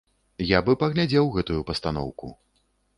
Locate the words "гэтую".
1.37-1.61